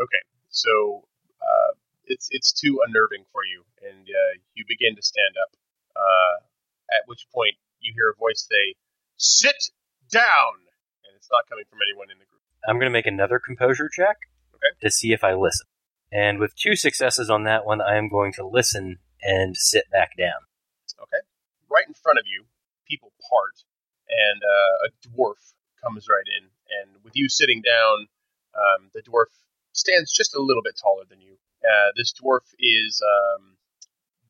Okay, 0.01 0.23
so 0.49 1.03
uh, 1.43 1.75
it's 2.05 2.29
it's 2.31 2.53
too 2.53 2.79
unnerving 2.87 3.25
for 3.33 3.43
you, 3.43 3.65
and 3.83 4.07
uh, 4.07 4.39
you 4.55 4.65
begin 4.69 4.95
to 4.95 5.03
stand 5.03 5.35
up. 5.43 5.59
Uh, 5.97 6.39
at 6.95 7.03
which 7.07 7.27
point 7.35 7.57
you 7.81 7.93
hear 7.93 8.11
a 8.11 8.17
voice 8.17 8.47
say, 8.49 8.77
"Sit 9.17 9.59
down," 10.09 10.55
and 11.03 11.17
it's 11.17 11.29
not 11.33 11.49
coming 11.49 11.65
from 11.69 11.81
anyone 11.83 12.13
in 12.13 12.19
the 12.21 12.27
group. 12.31 12.43
I'm 12.69 12.77
going 12.77 12.87
to 12.87 12.97
make 12.97 13.07
another 13.11 13.41
composure 13.41 13.91
check 13.93 14.19
Okay. 14.55 14.79
to 14.83 14.89
see 14.89 15.13
if 15.13 15.25
I 15.25 15.35
listen. 15.35 15.67
And 16.13 16.39
with 16.39 16.55
two 16.55 16.77
successes 16.77 17.29
on 17.29 17.43
that 17.43 17.67
one, 17.67 17.81
I 17.81 17.97
am 17.97 18.09
going 18.09 18.33
to 18.35 18.47
listen 18.47 19.01
and 19.23 19.57
sit 19.57 19.91
back 19.91 20.17
down. 20.17 20.41
Okay, 21.01 21.23
right 21.71 21.87
in 21.87 21.95
front 21.95 22.19
of 22.19 22.27
you, 22.27 22.45
people 22.89 23.13
part, 23.31 23.65
and 24.09 24.43
uh, 24.43 24.89
a 24.89 25.09
dwarf 25.09 25.55
comes 25.83 26.07
right 26.09 26.27
in, 26.41 26.49
and 26.81 27.05
with 27.05 27.13
you 27.17 27.29
sitting 27.29 27.63
down, 27.63 28.09
um, 28.55 28.91
the 28.95 29.03
dwarf 29.03 29.27
stands 29.73 30.13
just 30.13 30.35
a 30.35 30.41
little 30.41 30.63
bit 30.63 30.79
taller 30.81 31.05
than 31.09 31.21
you. 31.21 31.37
Uh, 31.63 31.93
this 31.97 32.13
dwarf 32.13 32.45
is 32.59 33.03
um, 33.03 33.57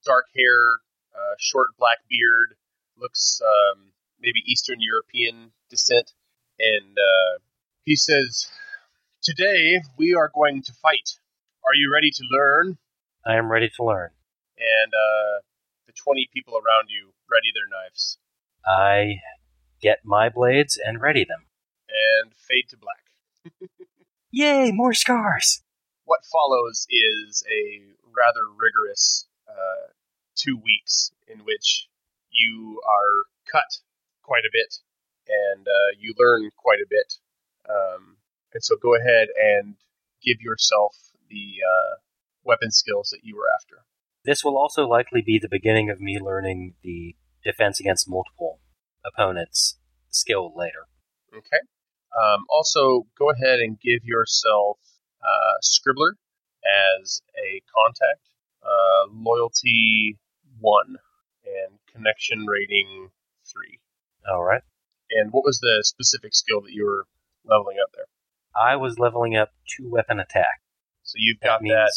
dark 0.05 0.27
hair, 0.35 0.59
uh, 1.15 1.35
short 1.39 1.69
black 1.79 1.99
beard, 2.09 2.55
looks 2.99 3.41
um, 3.45 3.93
maybe 4.21 4.43
Eastern 4.47 4.81
European 4.81 5.53
descent, 5.71 6.13
and 6.59 6.97
uh, 6.97 7.39
he 7.85 7.97
says, 7.97 8.49
"Today 9.23 9.81
we 9.97 10.15
are 10.15 10.31
going 10.35 10.63
to 10.63 10.73
fight. 10.73 11.19
Are 11.65 11.75
you 11.75 11.93
ready 11.93 12.11
to 12.11 12.25
learn?" 12.31 12.79
I 13.25 13.37
am 13.37 13.51
ready 13.51 13.69
to 13.77 13.85
learn. 13.85 14.11
And 14.59 14.93
uh, 14.93 15.41
the 15.87 15.93
twenty 15.93 16.29
people 16.33 16.55
around 16.55 16.89
you 16.89 17.13
ready 17.31 17.53
their 17.55 17.69
knives 17.69 18.19
I 18.67 19.21
get 19.81 19.99
my 20.05 20.29
blades 20.29 20.79
and 20.83 21.01
ready 21.01 21.25
them. 21.25 21.47
and 21.89 22.33
fade 22.35 22.69
to 22.71 22.77
black. 22.77 23.71
Yay, 24.31 24.73
more 24.73 24.95
scars! 24.95 25.63
what 26.07 26.25
follows 26.25 26.87
is 26.89 27.45
a 27.51 27.83
rather 28.17 28.47
rigorous 28.49 29.27
uh, 29.49 29.91
two 30.35 30.57
weeks 30.57 31.11
in 31.27 31.41
which 31.41 31.89
you 32.31 32.81
are 32.87 33.27
cut 33.51 33.79
quite 34.23 34.45
a 34.47 34.53
bit 34.53 34.79
and 35.29 35.67
uh, 35.67 35.91
you 35.99 36.15
learn 36.17 36.51
quite 36.57 36.79
a 36.79 36.87
bit. 36.89 37.15
Um, 37.69 38.17
and 38.55 38.63
so 38.63 38.77
go 38.77 38.95
ahead 38.95 39.29
and 39.37 39.75
give 40.23 40.41
yourself 40.41 40.97
the 41.29 41.59
uh, 41.67 41.97
weapon 42.45 42.71
skills 42.71 43.11
that 43.11 43.25
you 43.25 43.37
were 43.37 43.51
after. 43.55 43.85
This 44.27 44.45
will 44.45 44.59
also 44.59 44.87
likely 44.87 45.23
be 45.25 45.39
the 45.39 45.49
beginning 45.49 45.89
of 45.89 46.01
me 46.01 46.19
learning 46.21 46.75
the 46.83 47.15
defense 47.45 47.79
against 47.79 48.11
multiple 48.11 48.59
opponents 49.05 49.79
skill 50.11 50.53
later. 50.57 50.89
Okay. 51.33 51.63
Um, 52.17 52.45
also, 52.51 53.07
go 53.17 53.31
ahead 53.31 53.61
and 53.61 53.79
give 53.79 54.05
yourself 54.05 54.79
uh, 55.23 55.61
Scribbler 55.63 56.13
as 57.01 57.23
a 57.37 57.63
contact, 57.73 58.21
uh, 58.65 59.13
loyalty 59.13 60.19
one, 60.59 60.97
and 61.45 61.79
connection 61.95 62.47
rating 62.47 63.11
three. 63.47 63.79
All 64.29 64.43
right. 64.43 64.63
And 65.11 65.31
what 65.33 65.45
was 65.45 65.61
the 65.61 65.85
specific 65.85 66.35
skill 66.35 66.63
that 66.63 66.73
you 66.73 66.85
were 66.85 67.07
leveling 67.45 67.77
up 67.81 67.93
there? 67.95 68.07
I 68.57 68.75
was 68.75 68.99
leveling 68.99 69.37
up 69.37 69.53
two 69.77 69.89
weapon 69.89 70.19
attack. 70.19 70.63
So 71.05 71.15
you've 71.19 71.39
That 71.41 71.47
got 71.47 71.63
that. 71.63 71.93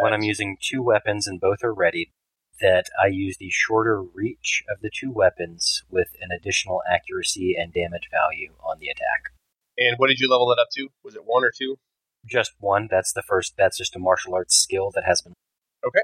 When 0.00 0.12
I'm 0.12 0.22
using 0.22 0.56
two 0.60 0.82
weapons 0.82 1.26
and 1.26 1.40
both 1.40 1.62
are 1.62 1.74
ready, 1.74 2.12
that 2.60 2.84
I 3.02 3.08
use 3.08 3.36
the 3.38 3.50
shorter 3.50 4.02
reach 4.02 4.62
of 4.70 4.80
the 4.80 4.90
two 4.90 5.10
weapons 5.10 5.82
with 5.90 6.08
an 6.20 6.30
additional 6.30 6.82
accuracy 6.88 7.54
and 7.58 7.72
damage 7.72 8.08
value 8.10 8.54
on 8.62 8.78
the 8.78 8.88
attack. 8.88 9.32
and 9.78 9.96
what 9.98 10.08
did 10.08 10.20
you 10.20 10.30
level 10.30 10.48
that 10.48 10.60
up 10.60 10.68
to? 10.74 10.88
Was 11.02 11.14
it 11.14 11.24
one 11.24 11.44
or 11.44 11.52
two? 11.56 11.76
Just 12.24 12.52
one. 12.60 12.88
That's 12.90 13.12
the 13.12 13.22
first. 13.22 13.54
That's 13.56 13.76
just 13.76 13.96
a 13.96 13.98
martial 13.98 14.34
arts 14.34 14.54
skill 14.54 14.92
that 14.94 15.04
has 15.04 15.22
been. 15.22 15.34
Okay. 15.84 16.02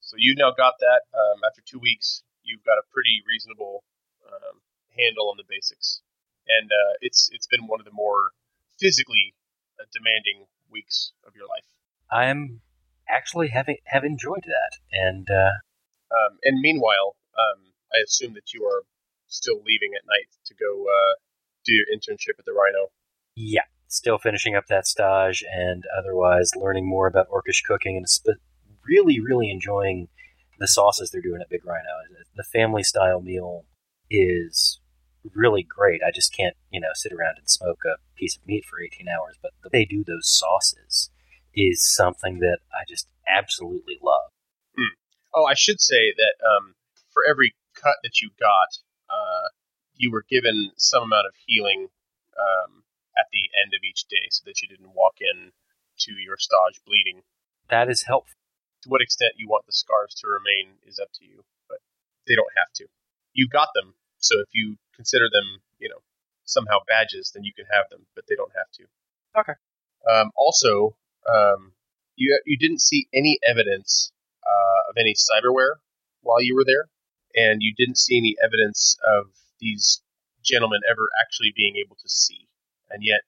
So 0.00 0.14
you've 0.18 0.38
now 0.38 0.52
got 0.56 0.74
that. 0.78 1.02
Um, 1.12 1.40
after 1.44 1.62
two 1.66 1.78
weeks, 1.78 2.22
you've 2.44 2.64
got 2.64 2.78
a 2.78 2.82
pretty 2.92 3.22
reasonable 3.26 3.82
um, 4.26 4.60
handle 4.96 5.30
on 5.30 5.36
the 5.36 5.44
basics, 5.48 6.02
and 6.46 6.70
uh, 6.70 6.94
it's 7.00 7.30
it's 7.32 7.46
been 7.46 7.66
one 7.66 7.80
of 7.80 7.84
the 7.84 7.92
more 7.92 8.30
physically 8.78 9.34
uh, 9.80 9.84
demanding 9.92 10.46
weeks 10.70 11.12
of 11.26 11.34
your 11.34 11.46
life. 11.46 11.66
I'm 12.12 12.60
actually 13.10 13.48
having 13.48 13.78
have 13.86 14.04
enjoyed 14.04 14.44
that, 14.46 14.78
and 14.92 15.28
uh, 15.30 15.60
Um, 16.10 16.38
and 16.42 16.60
meanwhile, 16.60 17.16
um, 17.38 17.72
I 17.92 17.98
assume 18.04 18.34
that 18.34 18.52
you 18.52 18.64
are 18.64 18.82
still 19.28 19.62
leaving 19.64 19.92
at 19.94 20.06
night 20.06 20.28
to 20.46 20.54
go 20.54 20.84
uh, 20.84 21.14
do 21.64 21.72
your 21.72 21.86
internship 21.86 22.38
at 22.38 22.44
the 22.44 22.52
Rhino. 22.52 22.88
yeah, 23.36 23.68
still 23.88 24.18
finishing 24.18 24.54
up 24.56 24.66
that 24.68 24.86
stage, 24.86 25.44
and 25.52 25.84
otherwise 25.96 26.50
learning 26.56 26.88
more 26.88 27.06
about 27.06 27.28
Orcish 27.30 27.62
cooking, 27.66 27.96
and 27.96 28.08
sp- 28.10 28.42
really, 28.86 29.20
really 29.20 29.50
enjoying 29.50 30.08
the 30.58 30.68
sauces 30.68 31.10
they're 31.10 31.22
doing 31.22 31.40
at 31.40 31.48
Big 31.48 31.64
Rhino. 31.64 31.88
The 32.36 32.44
family 32.44 32.82
style 32.82 33.20
meal 33.20 33.64
is 34.10 34.80
really 35.34 35.62
great. 35.62 36.00
I 36.06 36.10
just 36.10 36.34
can't, 36.34 36.56
you 36.70 36.80
know, 36.80 36.90
sit 36.94 37.12
around 37.12 37.36
and 37.38 37.48
smoke 37.48 37.82
a 37.86 37.96
piece 38.16 38.36
of 38.36 38.46
meat 38.46 38.64
for 38.64 38.80
18 38.80 39.06
hours, 39.08 39.36
but 39.40 39.52
they 39.72 39.84
do 39.84 40.04
those 40.04 40.28
sauces 40.28 41.10
is 41.54 41.82
something 41.82 42.40
that 42.40 42.58
I 42.72 42.84
just 42.88 43.08
absolutely 43.28 43.98
love. 44.02 44.30
Oh, 45.34 45.44
I 45.44 45.54
should 45.54 45.80
say 45.80 46.12
that 46.16 46.34
um, 46.44 46.74
for 47.12 47.22
every 47.28 47.54
cut 47.74 47.96
that 48.02 48.20
you 48.20 48.30
got, 48.38 48.78
uh, 49.08 49.48
you 49.94 50.10
were 50.10 50.24
given 50.28 50.72
some 50.76 51.04
amount 51.04 51.26
of 51.26 51.34
healing 51.46 51.88
um, 52.34 52.82
at 53.16 53.26
the 53.32 53.46
end 53.62 53.74
of 53.74 53.84
each 53.84 54.06
day, 54.10 54.26
so 54.30 54.42
that 54.46 54.60
you 54.60 54.68
didn't 54.68 54.94
walk 54.94 55.18
in 55.20 55.52
to 56.00 56.12
your 56.12 56.36
stage 56.36 56.80
bleeding. 56.84 57.22
That 57.68 57.88
is 57.88 58.02
helpful. 58.02 58.34
To 58.82 58.88
what 58.88 59.02
extent 59.02 59.34
you 59.36 59.46
want 59.46 59.66
the 59.66 59.72
scars 59.72 60.14
to 60.18 60.26
remain 60.26 60.78
is 60.86 60.98
up 60.98 61.12
to 61.20 61.24
you, 61.24 61.44
but 61.68 61.78
they 62.26 62.34
don't 62.34 62.50
have 62.56 62.72
to. 62.76 62.86
You 63.32 63.46
got 63.46 63.68
them, 63.74 63.94
so 64.18 64.40
if 64.40 64.48
you 64.52 64.78
consider 64.96 65.28
them, 65.30 65.60
you 65.78 65.88
know, 65.90 66.02
somehow 66.44 66.78
badges, 66.88 67.30
then 67.34 67.44
you 67.44 67.52
can 67.54 67.66
have 67.70 67.86
them, 67.90 68.06
but 68.16 68.24
they 68.26 68.34
don't 68.34 68.52
have 68.56 68.70
to. 68.72 68.84
Okay. 69.38 69.54
Um, 70.10 70.32
also, 70.34 70.96
um, 71.30 71.72
you 72.16 72.38
you 72.44 72.58
didn't 72.58 72.80
see 72.80 73.08
any 73.14 73.38
evidence 73.46 74.12
uh, 74.42 74.90
of 74.90 74.96
any 74.98 75.14
cyberware 75.14 75.76
while 76.22 76.42
you 76.42 76.54
were 76.54 76.64
there, 76.64 76.88
and 77.34 77.62
you 77.62 77.74
didn't 77.76 77.98
see 77.98 78.18
any 78.18 78.36
evidence 78.42 78.96
of 79.06 79.26
these 79.60 80.02
gentlemen 80.42 80.80
ever 80.90 81.08
actually 81.20 81.52
being 81.54 81.76
able 81.76 81.96
to 81.96 82.08
see. 82.08 82.48
And 82.90 83.02
yet, 83.04 83.20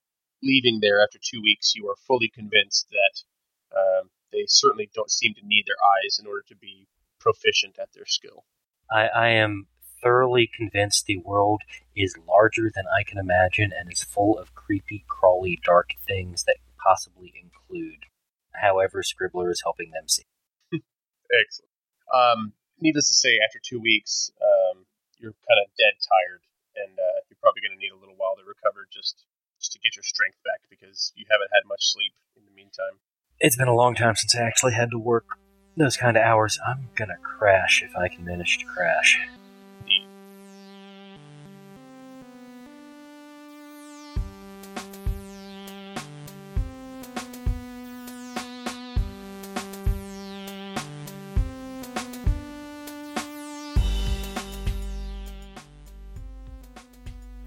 leaving 0.43 0.81
there 0.81 1.03
after 1.03 1.19
two 1.19 1.41
weeks, 1.43 1.75
you 1.75 1.89
are 1.89 1.97
fully 2.07 2.29
convinced 2.29 2.89
that 2.91 3.79
um, 3.79 4.11
they 4.33 4.45
certainly 4.49 4.91
don't 4.95 5.11
seem 5.11 5.35
to 5.35 5.47
need 5.47 5.65
their 5.67 5.77
eyes 5.81 6.19
in 6.19 6.27
order 6.27 6.43
to 6.49 6.57
be 6.57 6.89
proficient 7.21 7.79
at 7.79 7.93
their 7.95 8.07
skill. 8.07 8.45
I, 8.91 9.07
I 9.07 9.29
am 9.29 9.67
thoroughly 10.03 10.51
convinced 10.55 11.07
the 11.07 11.19
world 11.19 11.63
is 11.97 12.19
larger 12.29 12.71
than 12.75 12.85
I 12.99 13.05
can 13.05 13.19
imagine 13.19 13.73
and 13.79 13.91
is 13.91 14.03
full 14.03 14.37
of 14.39 14.55
creepy, 14.55 15.05
crawly, 15.07 15.61
dark 15.65 15.93
things 16.05 16.45
that 16.45 16.57
possibly 16.85 17.33
include 17.35 18.07
however 18.53 19.03
Scribbler 19.03 19.51
is 19.51 19.63
helping 19.65 19.91
them 19.91 20.09
see. 20.09 20.27
Excellent. 20.73 21.73
Um, 22.13 22.53
needless 22.81 23.09
to 23.09 23.15
say, 23.15 23.39
after 23.45 23.59
two 23.63 23.81
weeks, 23.81 24.31
um, 24.43 24.85
you're 25.19 25.33
kind 25.49 25.61
of 25.65 25.71
dead 25.79 25.97
tired, 26.03 26.43
and 26.77 26.93
uh, 26.99 27.19
you're 27.31 27.41
probably 27.41 27.63
going 27.63 27.73
to 27.73 27.81
need 27.81 27.93
a 27.93 27.99
little 27.99 28.17
while 28.17 28.37
to 28.37 28.45
recover 28.45 28.87
just 28.93 29.25
just 29.59 29.73
to 29.73 29.79
get 29.79 29.95
your 29.95 30.03
strength 30.03 30.39
back 30.45 30.59
because 30.69 31.13
you 31.15 31.25
haven't 31.31 31.51
had 31.55 31.63
much 31.69 31.87
sleep 31.87 32.13
in 32.37 32.43
the 32.45 32.51
meantime. 32.51 32.99
It's 33.39 33.57
been 33.57 33.69
a 33.69 33.75
long 33.75 33.95
time 33.95 34.17
since 34.17 34.35
I 34.35 34.43
actually 34.43 34.75
had 34.75 34.91
to 34.91 34.99
work 34.99 35.39
those 35.77 35.97
kind 35.97 36.17
of 36.17 36.23
hours. 36.25 36.59
I'm 36.67 36.91
gonna 36.97 37.17
crash 37.23 37.83
if 37.87 37.97
I 37.97 38.09
can 38.09 38.25
manage 38.25 38.59
to 38.59 38.67
crash. 38.67 39.19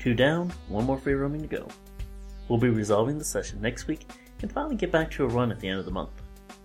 Two 0.05 0.13
down, 0.13 0.53
one 0.67 0.85
more 0.85 0.99
free 0.99 1.15
roaming 1.15 1.41
to 1.41 1.47
go. 1.47 1.67
We'll 2.47 2.59
be 2.59 2.69
resolving 2.69 3.17
the 3.17 3.25
session 3.25 3.59
next 3.59 3.87
week 3.87 4.05
and 4.43 4.51
finally 4.51 4.75
get 4.75 4.91
back 4.91 5.09
to 5.09 5.23
a 5.23 5.27
run 5.27 5.51
at 5.51 5.59
the 5.59 5.67
end 5.67 5.79
of 5.79 5.85
the 5.85 5.91
month. 5.91 6.11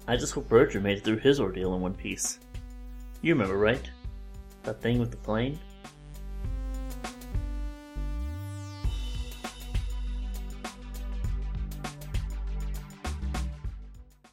I 0.06 0.18
just 0.18 0.34
hope 0.34 0.52
Roger 0.52 0.78
made 0.78 0.98
it 0.98 1.04
through 1.04 1.20
his 1.20 1.40
ordeal 1.40 1.74
in 1.74 1.80
one 1.80 1.94
piece. 1.94 2.38
You 3.22 3.32
remember, 3.32 3.56
right? 3.56 3.90
That 4.64 4.82
thing 4.82 4.98
with 4.98 5.10
the 5.10 5.16
plane? 5.16 5.58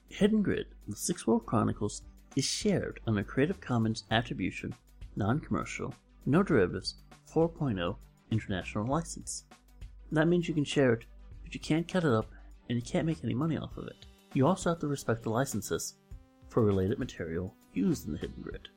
Hidden 0.10 0.42
Grid, 0.42 0.66
the 0.86 0.98
Sixth 0.98 1.26
World 1.26 1.46
Chronicles, 1.46 2.02
is 2.36 2.44
shared 2.44 3.00
under 3.08 3.24
Creative 3.24 3.62
Commons 3.62 4.04
Attribution, 4.12 4.76
Non 5.16 5.40
Commercial, 5.40 5.94
No 6.26 6.44
Derivatives 6.44 6.96
4.0 7.34 7.96
International 8.32 8.86
License. 8.86 9.46
That 10.12 10.28
means 10.28 10.48
you 10.48 10.54
can 10.54 10.64
share 10.64 10.94
it, 10.94 11.06
but 11.44 11.54
you 11.54 11.60
can't 11.60 11.88
cut 11.88 12.04
it 12.04 12.12
up 12.12 12.32
and 12.70 12.78
you 12.78 12.82
can't 12.82 13.06
make 13.06 13.24
any 13.24 13.34
money 13.34 13.58
off 13.58 13.78
of 13.78 13.88
it. 13.88 14.06
You 14.34 14.46
also 14.46 14.70
have 14.70 14.80
to 14.80 14.88
respect 14.88 15.24
the 15.24 15.30
licenses 15.30 15.96
for 16.50 16.64
related 16.64 17.00
material 17.00 17.54
used 17.74 18.08
in 18.08 18.14
the 18.14 18.20
Hidden 18.20 18.42
Grid. 18.42 18.70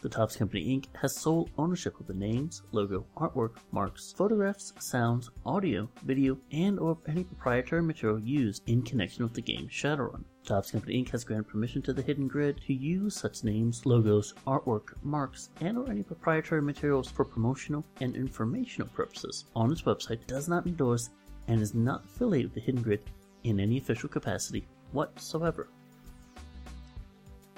The 0.00 0.08
Topps 0.08 0.36
Company 0.36 0.66
Inc. 0.66 0.86
has 1.00 1.14
sole 1.14 1.48
ownership 1.58 2.00
of 2.00 2.08
the 2.08 2.14
names, 2.14 2.62
logo, 2.72 3.06
artwork, 3.16 3.58
marks, 3.70 4.12
photographs, 4.12 4.72
sounds, 4.80 5.30
audio, 5.46 5.88
video, 6.04 6.36
and 6.50 6.80
or 6.80 6.98
any 7.06 7.22
proprietary 7.22 7.82
material 7.82 8.18
used 8.18 8.68
in 8.68 8.82
connection 8.82 9.22
with 9.22 9.34
the 9.34 9.42
game 9.42 9.68
Shadowrun. 9.68 10.24
Company 10.46 11.02
Inc. 11.02 11.10
has 11.10 11.24
granted 11.24 11.48
permission 11.48 11.82
to 11.82 11.92
the 11.92 12.02
Hidden 12.02 12.28
Grid 12.28 12.60
to 12.66 12.74
use 12.74 13.14
such 13.14 13.44
names, 13.44 13.86
logos, 13.86 14.34
artwork, 14.46 14.94
marks, 15.02 15.50
and 15.60 15.78
or 15.78 15.88
any 15.88 16.02
proprietary 16.02 16.60
materials 16.60 17.08
for 17.08 17.24
promotional 17.24 17.84
and 18.00 18.16
informational 18.16 18.88
purposes 18.88 19.44
on 19.54 19.70
its 19.70 19.82
website, 19.82 20.26
does 20.26 20.48
not 20.48 20.66
endorse 20.66 21.10
and 21.48 21.60
is 21.60 21.74
not 21.74 22.04
affiliated 22.04 22.50
with 22.50 22.54
the 22.54 22.60
Hidden 22.60 22.82
Grid 22.82 23.02
in 23.44 23.60
any 23.60 23.78
official 23.78 24.08
capacity 24.08 24.66
whatsoever. 24.92 25.68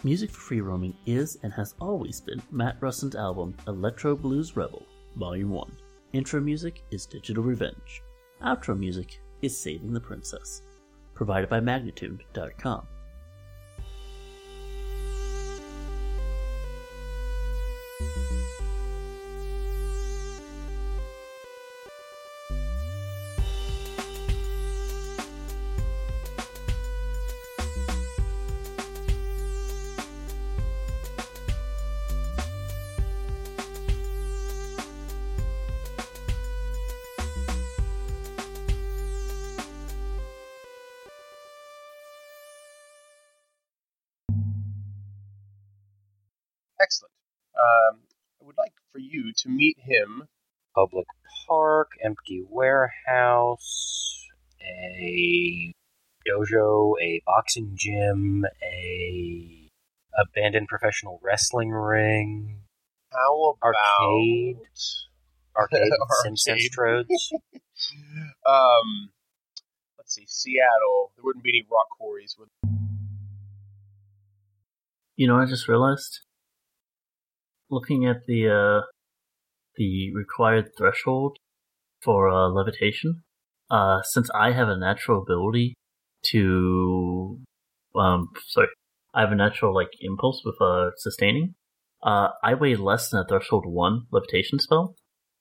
Music 0.02 0.30
for 0.30 0.40
Free 0.40 0.60
Roaming 0.60 0.94
is 1.06 1.38
and 1.42 1.52
has 1.54 1.74
always 1.80 2.20
been 2.20 2.42
Matt 2.50 2.76
Russon's 2.80 3.16
album 3.16 3.54
Electro 3.66 4.14
Blues 4.14 4.56
Rebel, 4.56 4.84
Volume 5.16 5.50
1. 5.50 5.72
Intro 6.12 6.40
music 6.40 6.82
is 6.90 7.06
Digital 7.06 7.42
Revenge. 7.42 8.02
Outro 8.42 8.78
music 8.78 9.20
is 9.40 9.56
Saving 9.56 9.94
the 9.94 10.00
Princess. 10.00 10.62
Provided 11.14 11.48
by 11.48 11.60
Magnatune.com. 11.60 12.86
Excellent. 46.84 47.12
Um, 47.56 48.00
I 48.40 48.44
would 48.44 48.58
like 48.58 48.74
for 48.92 48.98
you 48.98 49.32
to 49.38 49.48
meet 49.48 49.78
him. 49.80 50.24
Public 50.74 51.06
park, 51.48 51.88
empty 52.04 52.44
warehouse, 52.48 54.20
a 54.60 55.72
dojo, 56.28 56.94
a 57.00 57.22
boxing 57.24 57.72
gym, 57.74 58.44
a 58.62 59.70
abandoned 60.18 60.68
professional 60.68 61.20
wrestling 61.22 61.70
ring, 61.70 62.60
How 63.12 63.54
about 63.62 63.74
Arcade. 64.02 64.56
arcade, 65.56 65.80
Arcade. 65.80 65.92
Simpsons 66.22 66.68
Trodes. 66.76 67.32
um, 68.46 69.10
let's 69.96 70.14
see, 70.14 70.24
Seattle. 70.26 71.12
There 71.16 71.24
wouldn't 71.24 71.44
be 71.44 71.50
any 71.50 71.66
rock 71.70 71.86
quarries. 71.96 72.34
Would 72.38 72.48
You 75.16 75.28
know, 75.28 75.36
I 75.38 75.46
just 75.46 75.68
realized, 75.68 76.20
looking 77.74 78.06
at 78.06 78.18
the 78.26 78.40
uh, 78.48 78.80
the 79.76 80.14
required 80.14 80.70
threshold 80.78 81.36
for 82.02 82.28
uh, 82.28 82.48
levitation, 82.48 83.22
uh, 83.70 84.02
since 84.02 84.30
I 84.34 84.52
have 84.52 84.68
a 84.68 84.78
natural 84.78 85.22
ability 85.22 85.74
to, 86.30 87.38
um, 87.96 88.28
sorry, 88.46 88.68
I 89.14 89.20
have 89.22 89.32
a 89.32 89.36
natural 89.36 89.74
like 89.74 89.90
impulse 90.00 90.42
with 90.44 90.56
uh, 90.60 90.90
sustaining. 90.96 91.54
Uh, 92.02 92.28
I 92.42 92.54
weigh 92.54 92.76
less 92.76 93.10
than 93.10 93.20
a 93.20 93.26
threshold 93.26 93.64
one 93.66 94.02
levitation 94.12 94.58
spell, 94.58 94.94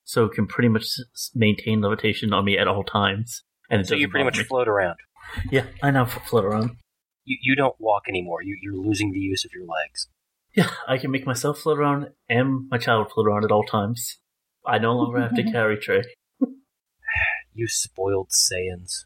so 0.04 0.26
it 0.26 0.34
can 0.34 0.48
pretty 0.48 0.70
much 0.70 0.84
s- 0.84 1.32
maintain 1.36 1.82
levitation 1.82 2.34
on 2.34 2.46
me 2.46 2.58
at 2.58 2.68
all 2.68 2.84
times. 2.84 3.44
And 3.70 3.86
So 3.86 3.96
you 3.96 4.08
pretty 4.08 4.26
much 4.26 4.38
me. 4.38 4.46
float 4.46 4.68
around. 4.68 4.98
Yeah, 5.52 5.66
I 5.82 5.92
now 5.92 6.06
float 6.06 6.46
around. 6.46 6.78
You, 7.26 7.38
you 7.42 7.56
don't 7.56 7.76
walk 7.80 8.04
anymore. 8.08 8.42
You, 8.44 8.58
you're 8.62 8.76
losing 8.76 9.12
the 9.12 9.20
use 9.20 9.46
of 9.46 9.52
your 9.54 9.66
legs. 9.66 10.08
Yeah, 10.56 10.70
I 10.88 10.98
can 10.98 11.10
make 11.12 11.26
myself 11.26 11.60
float 11.60 11.80
around 11.80 12.10
and 12.30 12.68
my 12.70 12.78
child 12.78 13.12
float 13.12 13.28
around 13.28 13.44
at 13.44 13.52
all 13.52 13.64
times. 13.64 14.20
I 14.66 14.78
no 14.78 14.94
longer 14.94 15.20
have 15.22 15.36
to 15.36 15.44
carry 15.52 15.78
Trey. 15.78 16.04
You 17.54 17.68
spoiled 17.68 18.30
Saiyans. 18.30 19.06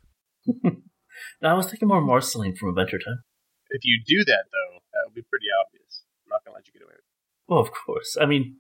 Now, 1.42 1.52
I 1.54 1.54
was 1.54 1.70
thinking 1.70 1.88
more 1.88 2.02
Marceline 2.02 2.56
from 2.56 2.70
Adventure 2.70 3.00
Time. 3.00 3.24
if 3.70 3.82
you 3.84 4.02
do 4.06 4.24
that 4.26 4.46
though, 4.52 4.80
that 4.94 5.02
would 5.06 5.14
be 5.16 5.24
pretty 5.30 5.48
obvious. 5.52 6.04
I'm 6.26 6.30
not 6.30 6.44
gonna 6.46 6.56
let 6.56 6.68
you 6.68 6.74
get 6.74 6.82
away 6.84 6.94
with 6.96 7.00
it. 7.00 7.48
Well, 7.48 7.60
of 7.60 7.72
course. 7.72 8.18
I 8.20 8.26
mean, 8.26 8.58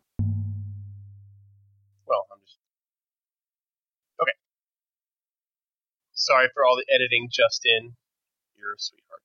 Well, 2.07 2.25
I'm 2.31 2.39
just 2.45 2.59
okay. 4.21 4.35
Sorry 6.13 6.47
for 6.53 6.65
all 6.65 6.75
the 6.77 6.85
editing, 6.93 7.29
Justin. 7.31 7.95
You're 8.57 8.73
a 8.73 8.79
sweetheart. 8.79 9.21